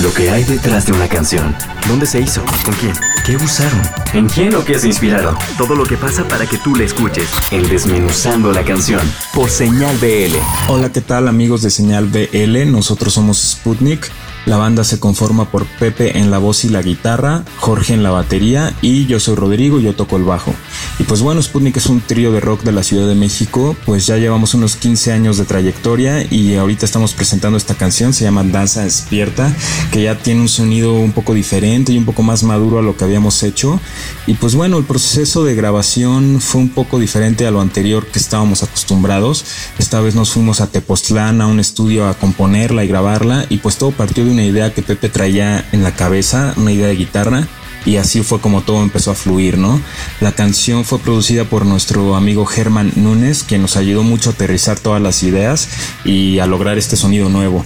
[0.01, 1.55] Lo que hay detrás de una canción.
[1.87, 2.43] ¿Dónde se hizo?
[2.65, 2.95] ¿Con quién?
[3.27, 3.83] ¿Qué usaron?
[4.15, 5.37] ¿En quién o qué se inspiraron?
[5.59, 7.29] Todo lo que pasa para que tú la escuches.
[7.51, 9.01] En Desmenuzando la canción.
[9.35, 10.35] Por Señal BL.
[10.69, 12.71] Hola, ¿qué tal amigos de Señal BL?
[12.73, 14.11] Nosotros somos Sputnik.
[14.47, 18.11] La banda se conforma por Pepe en la voz y la guitarra, Jorge en la
[18.11, 20.53] batería y yo soy Rodrigo y yo toco el bajo.
[20.99, 24.07] Y pues bueno, Sputnik es un trío de rock de la Ciudad de México, pues
[24.07, 28.45] ya llevamos unos 15 años de trayectoria y ahorita estamos presentando esta canción, se llama
[28.45, 29.55] Danza Despierta,
[29.91, 32.97] que ya tiene un sonido un poco diferente y un poco más maduro a lo
[32.97, 33.81] que habíamos hecho.
[34.27, 38.19] Y pues bueno, el proceso de grabación fue un poco diferente a lo anterior que
[38.19, 39.45] estábamos acostumbrados.
[39.79, 43.77] Esta vez nos fuimos a Tepoztlán, a un estudio a componerla y grabarla y pues
[43.77, 47.49] todo partió de una idea que Pepe traía en la cabeza, una idea de guitarra
[47.85, 49.81] y así fue como todo empezó a fluir, ¿no?
[50.21, 54.79] La canción fue producida por nuestro amigo Germán Núñez, que nos ayudó mucho a aterrizar
[54.79, 55.69] todas las ideas
[56.05, 57.65] y a lograr este sonido nuevo.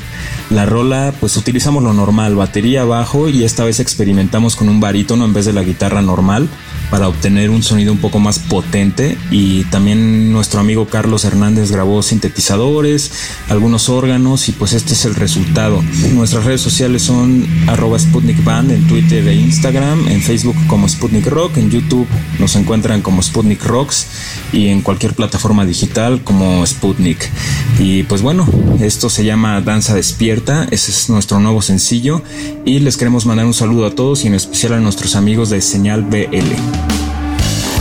[0.51, 5.25] La rola, pues utilizamos lo normal, batería, bajo y esta vez experimentamos con un barítono
[5.25, 6.49] en vez de la guitarra normal
[6.91, 12.03] para obtener un sonido un poco más potente y también nuestro amigo Carlos Hernández grabó
[12.03, 13.13] sintetizadores,
[13.49, 15.83] algunos órganos y pues este es el resultado.
[16.13, 21.71] Nuestras redes sociales son arroba en Twitter e Instagram, en Facebook como Sputnik Rock, en
[21.71, 22.07] YouTube
[22.39, 24.07] nos encuentran como Sputnik Rocks
[24.53, 27.31] y en cualquier plataforma digital como Sputnik.
[27.79, 28.49] Y pues bueno,
[28.81, 32.23] esto se llama Danza Despierta, ese es nuestro nuevo sencillo
[32.65, 35.61] y les queremos mandar un saludo a todos y en especial a nuestros amigos de
[35.61, 36.86] Señal BL.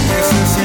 [0.08, 0.65] Necesito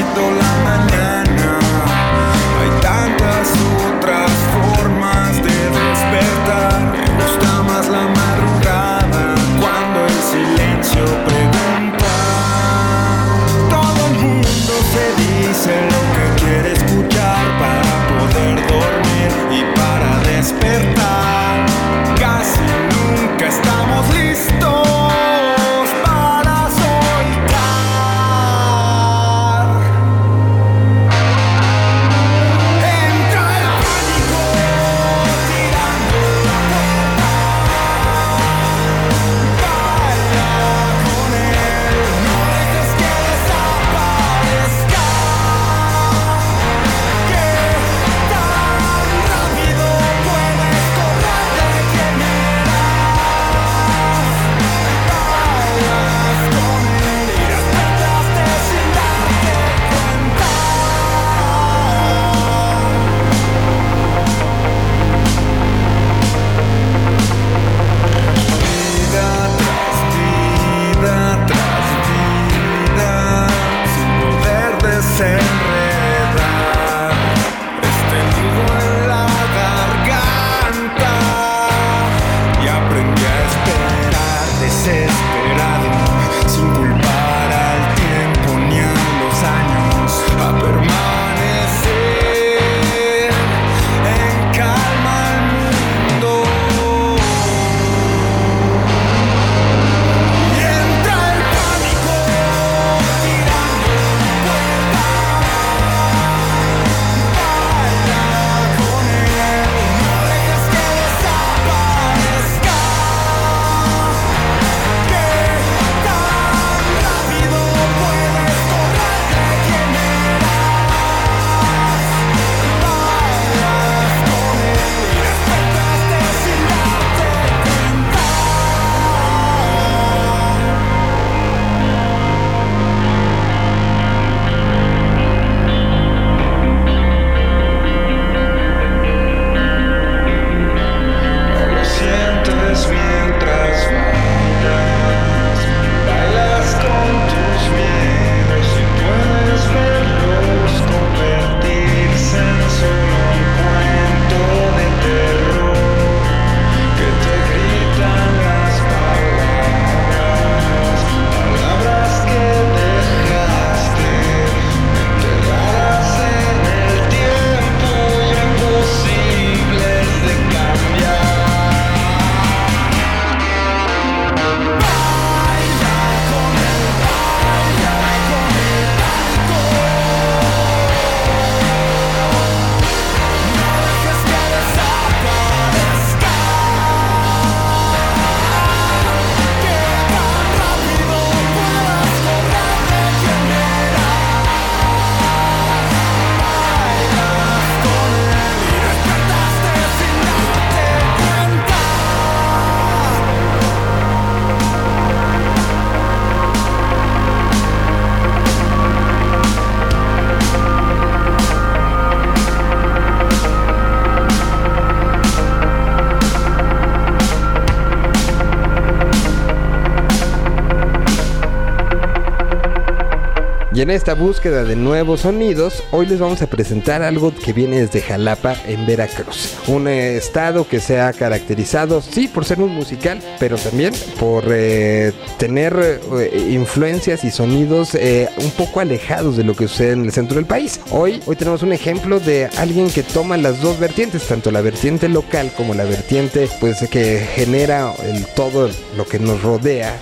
[223.81, 227.99] En esta búsqueda de nuevos sonidos, hoy les vamos a presentar algo que viene desde
[227.99, 229.55] Jalapa, en Veracruz.
[229.65, 234.43] Un eh, estado que se ha caracterizado, sí, por ser un musical, pero también por
[234.49, 240.05] eh, tener eh, influencias y sonidos eh, un poco alejados de lo que sucede en
[240.05, 240.79] el centro del país.
[240.91, 245.09] Hoy, hoy tenemos un ejemplo de alguien que toma las dos vertientes, tanto la vertiente
[245.09, 249.97] local como la vertiente pues que genera el, todo lo que nos rodea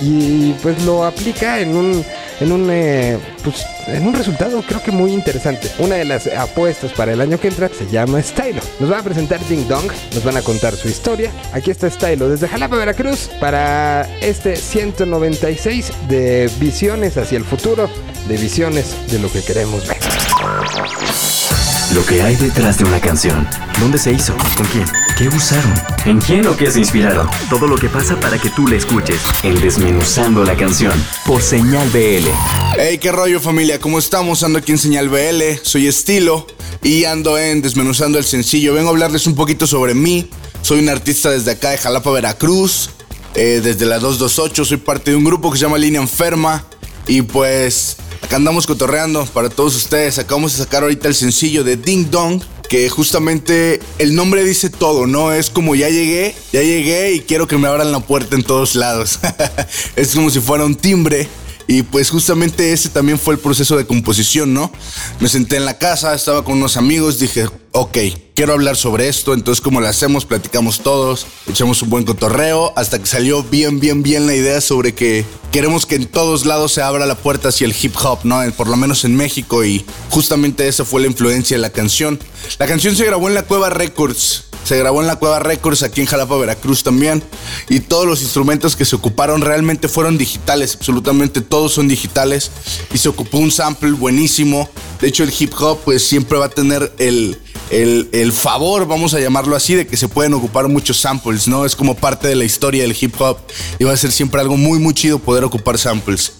[0.00, 2.04] y pues lo aplica en un
[2.40, 5.70] en un eh, pues, en un resultado creo que muy interesante.
[5.78, 8.60] Una de las apuestas para el año que entra se llama Stylo.
[8.80, 11.30] Nos va a presentar Ding Dong, nos van a contar su historia.
[11.52, 17.88] Aquí está Stylo desde Jalapa, Veracruz, para este 196 de visiones hacia el futuro,
[18.28, 19.95] de visiones de lo que queremos ver.
[21.96, 23.48] Lo que hay detrás de una canción.
[23.80, 24.36] ¿Dónde se hizo?
[24.54, 24.84] ¿Con quién?
[25.16, 25.72] ¿Qué usaron?
[26.04, 27.26] ¿En quién o qué se inspiraron?
[27.48, 29.18] Todo lo que pasa para que tú la escuches.
[29.42, 30.92] En Desmenuzando la canción.
[31.24, 32.28] Por Señal BL.
[32.78, 34.42] Hey, qué rollo familia, ¿cómo estamos?
[34.42, 36.46] Ando aquí en Señal BL, soy Estilo
[36.82, 38.74] y ando en Desmenuzando el Sencillo.
[38.74, 40.28] Vengo a hablarles un poquito sobre mí.
[40.60, 42.90] Soy un artista desde acá de Jalapa, Veracruz.
[43.34, 46.62] eh, desde la 228 soy parte de un grupo que se llama Línea Enferma.
[47.08, 50.18] Y pues acá andamos cotorreando para todos ustedes.
[50.18, 52.42] Acabamos de sacar ahorita el sencillo de Ding Dong.
[52.68, 55.32] Que justamente el nombre dice todo, ¿no?
[55.32, 58.74] Es como ya llegué, ya llegué y quiero que me abran la puerta en todos
[58.74, 59.20] lados.
[59.96, 61.28] es como si fuera un timbre.
[61.66, 64.70] Y pues justamente ese también fue el proceso de composición, ¿no?
[65.20, 67.98] Me senté en la casa, estaba con unos amigos, dije, ok,
[68.34, 72.98] quiero hablar sobre esto, entonces como lo hacemos, platicamos todos, echamos un buen cotorreo, hasta
[72.98, 76.82] que salió bien, bien, bien la idea sobre que queremos que en todos lados se
[76.82, 78.40] abra la puerta hacia el hip hop, ¿no?
[78.52, 82.20] Por lo menos en México y justamente esa fue la influencia de la canción.
[82.58, 86.00] La canción se grabó en la Cueva Records, se grabó en la Cueva Records aquí
[86.00, 87.22] en Jalapa, Veracruz también.
[87.68, 92.50] Y todos los instrumentos que se ocuparon realmente fueron digitales, absolutamente todos son digitales.
[92.92, 94.68] Y se ocupó un sample buenísimo.
[95.00, 97.38] De hecho, el hip hop pues siempre va a tener el,
[97.70, 101.64] el, el favor, vamos a llamarlo así, de que se pueden ocupar muchos samples, ¿no?
[101.64, 103.38] Es como parte de la historia del hip hop.
[103.78, 106.32] Y va a ser siempre algo muy, muy chido poder ocupar samples.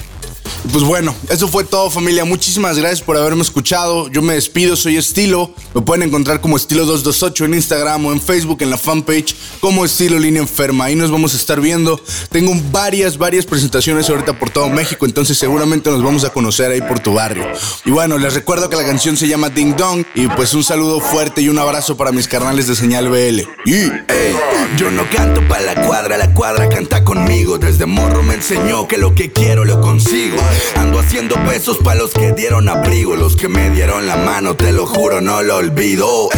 [0.73, 2.25] Pues bueno, eso fue todo familia.
[2.25, 4.09] Muchísimas gracias por haberme escuchado.
[4.09, 5.53] Yo me despido, soy Estilo.
[5.75, 10.19] Me pueden encontrar como Estilo228 en Instagram o en Facebook en la fanpage como Estilo
[10.19, 10.87] Línea Enferma.
[10.87, 12.01] Ahí nos vamos a estar viendo.
[12.31, 16.81] Tengo varias, varias presentaciones ahorita por todo México, entonces seguramente nos vamos a conocer ahí
[16.81, 17.47] por tu barrio.
[17.85, 21.01] Y bueno, les recuerdo que la canción se llama Ding Dong y pues un saludo
[21.01, 23.41] fuerte y un abrazo para mis carnales de Señal BL.
[23.65, 24.37] Y, ey,
[24.77, 27.59] yo no canto para la cuadra, la cuadra canta conmigo.
[27.59, 30.36] Desde morro me enseñó que lo que quiero lo consigo.
[30.77, 34.73] Ando haciendo besos para los que dieron abrigo, los que me dieron la mano, te
[34.73, 36.29] lo juro, no lo olvido.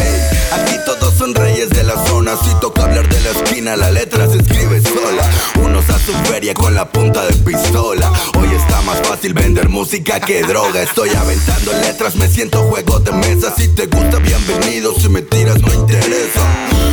[0.51, 2.35] Aquí todos son reyes de la zona.
[2.37, 5.29] Si toca hablar de la esquina, la letra se escribe sola.
[5.63, 8.11] Unos a su feria con la punta de pistola.
[8.37, 10.81] Hoy está más fácil vender música que droga.
[10.81, 13.53] Estoy aventando letras, me siento juego de mesa.
[13.55, 14.93] Si te gusta, bienvenido.
[14.95, 16.45] Si me tiras, no interesa.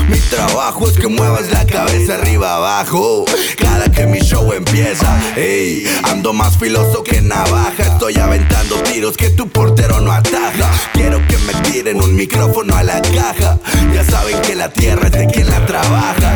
[0.08, 3.24] Mi trabajo es que muevas la cabeza arriba abajo.
[3.58, 7.82] Cada que mi show empieza, ey, ando más filoso que navaja.
[7.82, 10.70] Estoy aventando tiros que tu portero no ataja.
[10.92, 13.45] Quiero que me tiren un micrófono a la caja.
[13.94, 16.34] Ya saben que la tierra es de quien la trabaja.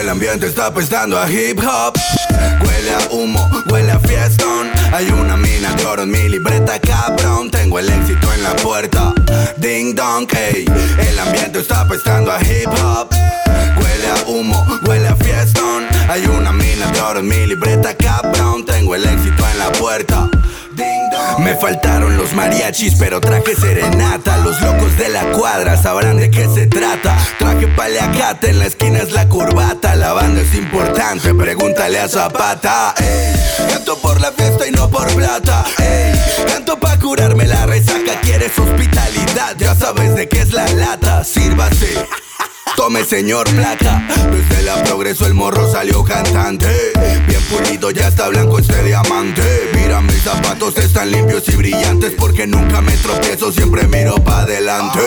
[0.00, 1.94] El ambiente está apestando a hip hop.
[2.64, 4.70] Huele a humo, huele a fiestón.
[4.92, 7.50] Hay una mina de oro en mi libreta, cabrón.
[7.50, 9.12] Tengo el éxito en la puerta.
[9.58, 10.64] Ding dong, ey.
[10.98, 13.08] El ambiente está apestando a hip hop.
[13.80, 15.84] Huele a humo, huele a fiestón.
[16.08, 18.64] Hay una mina de oro en mi libreta, cabrón.
[18.64, 20.28] Tengo el éxito en la puerta.
[21.38, 24.38] Me faltaron los mariachis, pero traje serenata.
[24.38, 27.16] Los locos de la cuadra sabrán de qué se trata.
[27.38, 29.94] Traje paleacate, en la esquina es la corbata.
[29.96, 32.94] La banda es importante, pregúntale a Zapata.
[32.98, 33.34] Ey,
[33.68, 35.64] canto por la fiesta y no por plata.
[35.78, 36.12] Ey,
[36.46, 38.20] canto pa' curarme la resaca.
[38.22, 39.56] ¿Quieres hospitalidad?
[39.58, 41.24] Ya sabes de qué es la lata.
[41.24, 42.23] Sírvase.
[42.76, 44.02] Tome señor placa,
[44.32, 46.66] desde la progreso el morro salió cantante.
[47.26, 49.42] Bien pulido ya está blanco este diamante.
[49.74, 55.00] Mira mis zapatos están limpios y brillantes Porque nunca me tropiezo, siempre miro pa' adelante.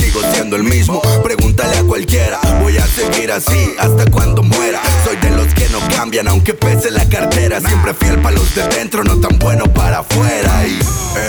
[0.00, 2.40] Sigo siendo el mismo, pregúntale a cualquiera.
[2.60, 4.80] Voy a seguir así hasta cuando muera.
[5.04, 7.60] Soy de los que no cambian aunque pese la cartera.
[7.60, 10.64] Siempre fiel pa' los de dentro, no tan bueno para afuera.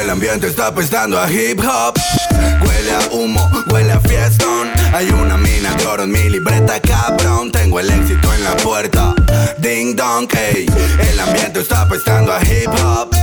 [0.01, 1.97] El ambiente está apestando a hip hop.
[2.65, 4.69] Huele a humo, huele a fiestón.
[4.93, 7.51] Hay una mina de oro en mi libreta, cabrón.
[7.51, 9.13] Tengo el éxito en la puerta.
[9.57, 10.65] Ding dong, ey.
[10.99, 13.13] El ambiente está apestando a hip hop.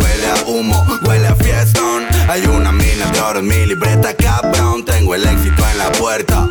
[0.00, 2.04] Huele a humo, huele a fiestón.
[2.28, 4.84] Hay una mina de oro en mi libreta, cabrón.
[4.84, 6.48] Tengo el éxito en la puerta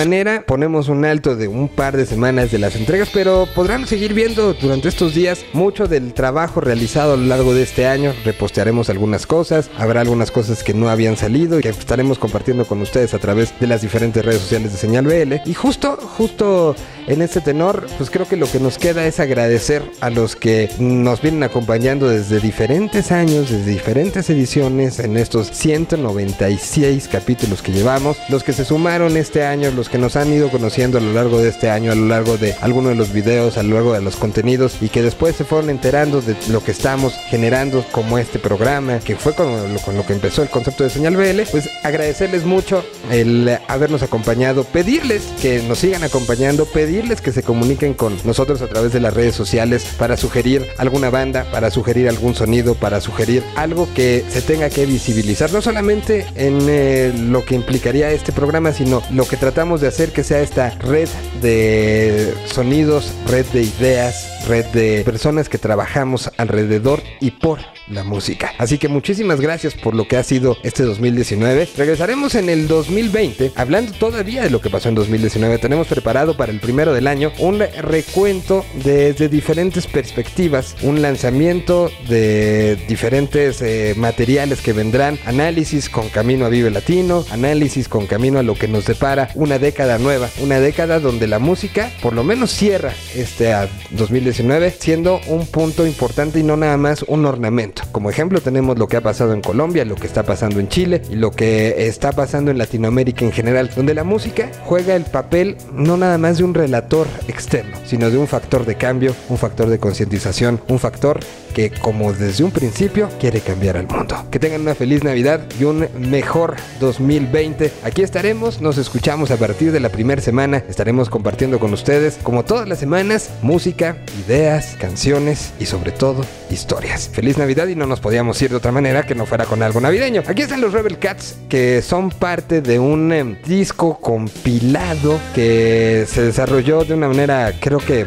[0.00, 4.14] manera ponemos un alto de un par de semanas de las entregas, pero podrán seguir
[4.14, 8.14] viendo durante estos días mucho del trabajo realizado a lo largo de este año.
[8.24, 12.80] Repostearemos algunas cosas, habrá algunas cosas que no habían salido y que estaremos compartiendo con
[12.80, 15.34] ustedes a través de las diferentes redes sociales de Señal BL.
[15.44, 16.74] Y justo, justo
[17.06, 20.70] en este tenor, pues creo que lo que nos queda es agradecer a los que
[20.78, 28.16] nos vienen acompañando desde diferentes años, desde diferentes ediciones, en estos 196 capítulos que llevamos,
[28.30, 31.38] los que se sumaron este año, los que nos han ido conociendo a lo largo
[31.38, 34.00] de este año, a lo largo de algunos de los videos, a lo largo de
[34.00, 38.38] los contenidos y que después se fueron enterando de lo que estamos generando como este
[38.38, 42.84] programa, que fue con lo, que empezó el concepto de señal BL, pues agradecerles mucho
[43.10, 48.68] el habernos acompañado, pedirles que nos sigan acompañando, pedirles que se comuniquen con nosotros a
[48.68, 53.42] través de las redes sociales para sugerir alguna banda, para sugerir algún sonido, para sugerir
[53.56, 58.72] algo que se tenga que visibilizar, no solamente en eh, lo que implicaría este programa,
[58.72, 61.08] sino lo que tratamos de hacer que sea esta red
[61.40, 68.52] de sonidos, red de ideas, red de personas que trabajamos alrededor y por la música.
[68.58, 71.68] Así que muchísimas gracias por lo que ha sido este 2019.
[71.76, 75.58] Regresaremos en el 2020 hablando todavía de lo que pasó en 2019.
[75.58, 82.76] Tenemos preparado para el primero del año un recuento desde diferentes perspectivas, un lanzamiento de
[82.88, 88.42] diferentes eh, materiales que vendrán, análisis con camino a Vive Latino, análisis con camino a
[88.42, 92.50] lo que nos depara una década nueva, una década donde la música por lo menos
[92.50, 97.82] cierra este a 2019 siendo un punto importante y no nada más un ornamento.
[97.92, 101.02] Como ejemplo tenemos lo que ha pasado en Colombia, lo que está pasando en Chile
[101.10, 105.56] y lo que está pasando en Latinoamérica en general, donde la música juega el papel
[105.72, 109.68] no nada más de un relator externo, sino de un factor de cambio, un factor
[109.68, 111.20] de concientización, un factor
[111.54, 114.24] que como desde un principio quiere cambiar al mundo.
[114.30, 117.72] Que tengan una feliz Navidad y un mejor 2020.
[117.82, 122.44] Aquí estaremos, nos escuchamos a partir de la primera semana, estaremos compartiendo con ustedes, como
[122.44, 127.10] todas las semanas, música, ideas, canciones y sobre todo historias.
[127.12, 129.80] Feliz Navidad y no nos podíamos ir de otra manera que no fuera con algo
[129.80, 130.22] navideño.
[130.26, 136.22] Aquí están los Rebel Cats que son parte de un eh, disco compilado que se
[136.22, 138.06] desarrolló de una manera creo que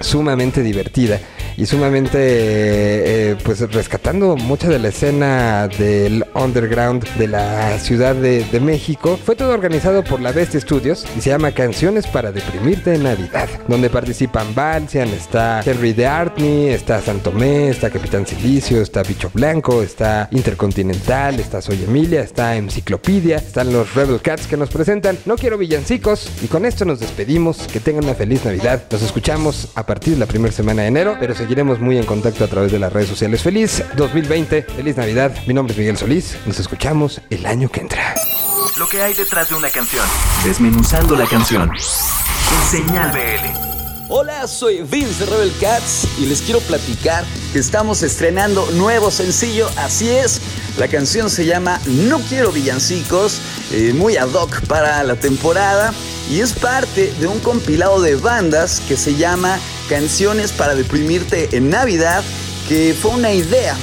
[0.00, 1.18] sumamente divertida
[1.56, 8.44] y sumamente eh, pues rescatando mucha de la escena del underground de la Ciudad de,
[8.56, 9.18] México.
[9.22, 13.48] Fue todo organizado por la Best Studios y se llama Canciones para deprimirte en Navidad,
[13.68, 19.82] donde participan Balsian, está Henry de Artney, está Santomé, está Capitán Silicio, está Bicho Blanco,
[19.82, 25.36] está Intercontinental, está Soy Emilia, está Enciclopedia, están los Rebel Cats que nos presentan No
[25.36, 27.66] Quiero Villancicos y con esto nos despedimos.
[27.72, 28.82] Que tengan una feliz Navidad.
[28.90, 32.42] Nos escuchamos a partir de la primera semana de enero, pero seguiremos muy en contacto
[32.42, 33.40] a través de las redes sociales.
[33.40, 35.32] Feliz 2020, feliz Navidad.
[35.46, 36.36] Mi nombre es Miguel Solís.
[36.44, 38.16] Nos escuchamos el año que entra.
[38.76, 40.04] Lo que hay detrás de una canción.
[40.42, 41.70] Desmenuzando la canción.
[42.68, 43.75] Señal BL.
[44.08, 49.68] Hola, soy Vince de Rebel Cats y les quiero platicar que estamos estrenando nuevo sencillo,
[49.76, 50.40] así es,
[50.78, 53.40] la canción se llama No quiero villancicos,
[53.72, 55.92] eh, muy ad hoc para la temporada
[56.30, 61.68] y es parte de un compilado de bandas que se llama Canciones para deprimirte en
[61.68, 62.22] Navidad,
[62.68, 63.76] que fue una idea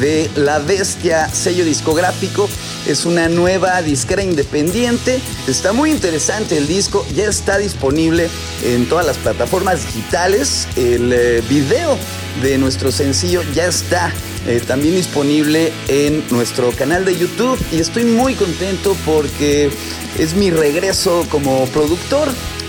[0.00, 2.48] de La Bestia sello discográfico.
[2.86, 5.20] Es una nueva disquera independiente.
[5.46, 7.06] Está muy interesante el disco.
[7.14, 8.28] Ya está disponible
[8.64, 10.68] en todas las plataformas digitales.
[10.76, 11.98] El eh, video
[12.42, 14.12] de nuestro sencillo ya está
[14.46, 17.58] eh, también disponible en nuestro canal de YouTube.
[17.72, 19.70] Y estoy muy contento porque
[20.18, 22.28] es mi regreso como productor.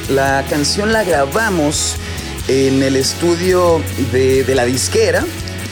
[0.09, 1.95] La canción la grabamos
[2.47, 3.81] en el estudio
[4.11, 5.25] de, de la disquera.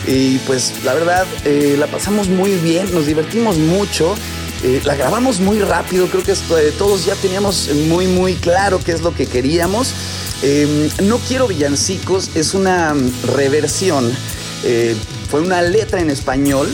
[0.10, 4.16] Y pues la verdad eh, la pasamos muy bien, nos divertimos mucho.
[4.64, 8.92] Eh, la grabamos muy rápido, creo que eh, todos ya teníamos muy muy claro qué
[8.92, 9.94] es lo que queríamos.
[10.42, 12.94] Eh, no quiero villancicos, es una
[13.36, 14.12] reversión.
[15.30, 16.68] fue una letra en español,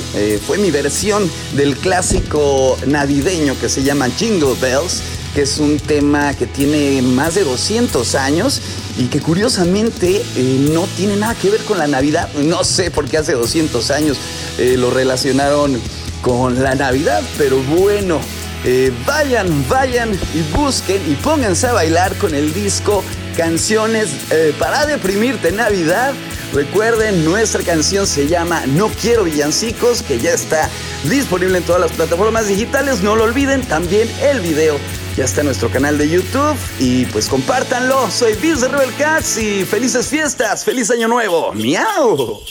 [0.48, 5.04] fue mi versión del clásico navideño que se llama Jingle Bells,
[5.36, 8.62] que es un tema que tiene más de 200 años
[8.98, 12.30] y que curiosamente eh, no tiene nada que ver con la Navidad.
[12.36, 14.18] No sé por qué hace 200 años
[14.58, 15.78] eh, lo relacionaron
[16.22, 18.22] con la Navidad, pero bueno,
[18.64, 23.04] eh, vayan, vayan y busquen y pónganse a bailar con el disco
[23.36, 24.12] Canciones
[24.58, 26.14] para deprimirte Navidad.
[26.54, 30.70] Recuerden, nuestra canción se llama No quiero villancicos, que ya está
[31.04, 33.02] disponible en todas las plataformas digitales.
[33.02, 34.80] No lo olviden, también el video
[35.18, 38.12] ya está nuestro canal de YouTube y pues compártanlo.
[38.12, 41.54] Soy Bills de Rebel Cats y felices fiestas, feliz año nuevo.
[41.54, 42.42] ¡Miau!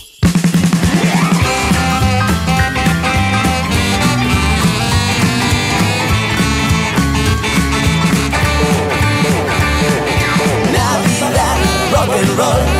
[11.94, 12.73] rock and roll.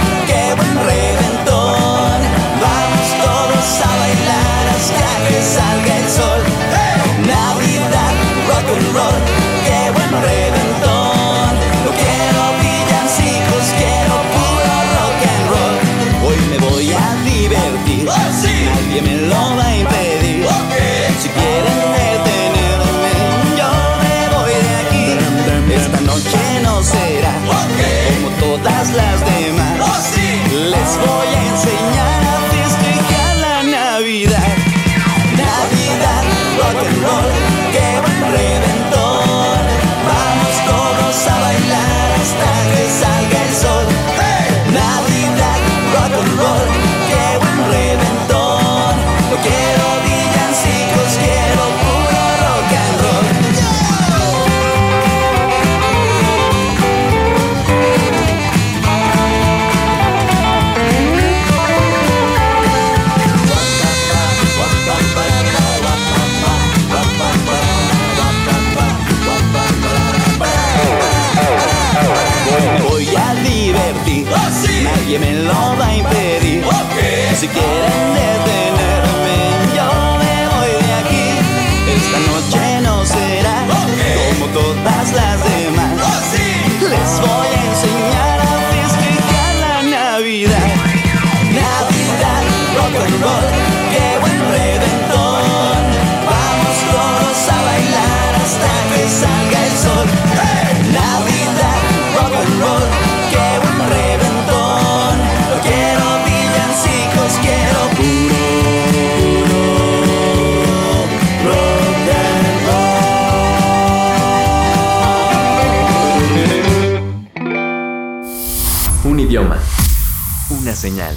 [120.85, 121.17] Señal